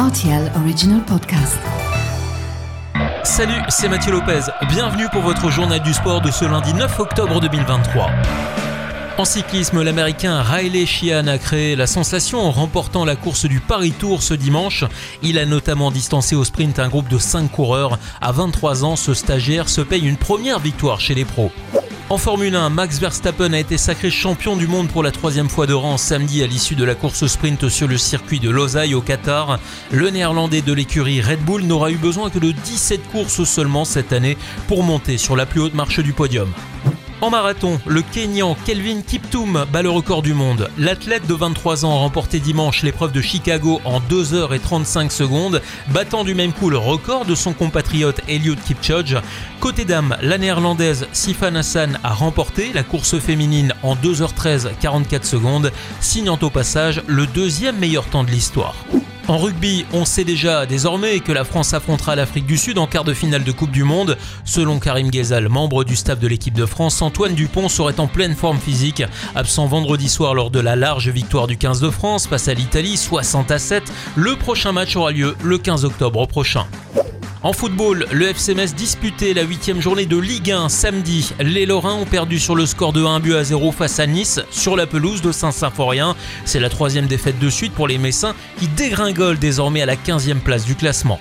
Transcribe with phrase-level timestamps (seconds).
[0.00, 1.58] RTL Original Podcast.
[3.22, 4.40] Salut, c'est Mathieu Lopez.
[4.70, 8.10] Bienvenue pour votre journal du sport de ce lundi 9 octobre 2023.
[9.18, 13.92] En cyclisme, l'Américain Riley Sheehan a créé la sensation en remportant la course du Paris
[13.92, 14.86] Tour ce dimanche.
[15.22, 17.98] Il a notamment distancé au sprint un groupe de 5 coureurs.
[18.22, 21.52] À 23 ans, ce stagiaire se paye une première victoire chez les pros.
[22.10, 25.68] En Formule 1, Max Verstappen a été sacré champion du monde pour la troisième fois
[25.68, 29.00] de rang samedi à l'issue de la course sprint sur le circuit de Losail au
[29.00, 29.60] Qatar.
[29.92, 34.12] Le néerlandais de l'écurie Red Bull n'aura eu besoin que de 17 courses seulement cette
[34.12, 34.36] année
[34.66, 36.52] pour monter sur la plus haute marche du podium.
[37.22, 40.70] En marathon, le Kenyan Kelvin Kiptoum bat le record du monde.
[40.78, 46.34] L'athlète de 23 ans a remporté dimanche l'épreuve de Chicago en 2h35 secondes, battant du
[46.34, 49.18] même coup le record de son compatriote Eliud Kipchoge.
[49.60, 55.72] Côté dames, la néerlandaise Sifan Hassan a remporté la course féminine en 2h13 44 secondes,
[56.00, 58.74] signant au passage le deuxième meilleur temps de l'histoire.
[59.28, 63.04] En rugby, on sait déjà désormais que la France affrontera l'Afrique du Sud en quart
[63.04, 64.16] de finale de Coupe du Monde.
[64.44, 68.34] Selon Karim Ghezal, membre du staff de l'équipe de France, Antoine Dupont serait en pleine
[68.34, 72.48] forme physique, absent vendredi soir lors de la large victoire du 15 de France face
[72.48, 73.84] à l'Italie 60 à 7.
[74.16, 76.66] Le prochain match aura lieu le 15 octobre prochain.
[77.42, 81.32] En football, le FC disputait la huitième journée de Ligue 1 samedi.
[81.40, 84.40] Les Lorrains ont perdu sur le score de 1 but à 0 face à Nice
[84.50, 86.16] sur la pelouse de Saint-Symphorien.
[86.44, 90.40] C'est la troisième défaite de suite pour les Messins qui dégringolent désormais à la 15e
[90.40, 91.18] place du classement.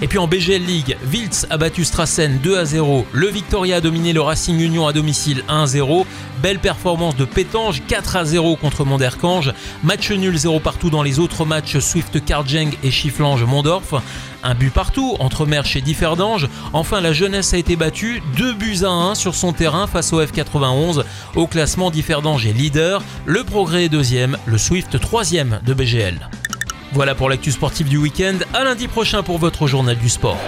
[0.00, 3.04] Et puis en BGL League, Wiltz a battu Strassen 2 à 0.
[3.12, 6.06] Le Victoria a dominé le Racing Union à domicile 1 à 0.
[6.40, 9.52] Belle performance de Pétange 4 à 0 contre Monderkange.
[9.82, 13.94] Match nul 0 partout dans les autres matchs Swift Cardjeng et Chifflange Mondorf.
[14.44, 16.48] Un but partout entre Merch et Differdange.
[16.72, 20.22] Enfin, la jeunesse a été battue 2 buts à 1 sur son terrain face au
[20.22, 21.02] F91.
[21.34, 23.02] Au classement, Differdange est leader.
[23.26, 24.38] Le Progrès est deuxième.
[24.46, 26.28] Le Swift troisième de BGL.
[26.92, 28.38] Voilà pour l'actu sportive du week-end.
[28.54, 30.38] À lundi prochain pour votre journal du sport.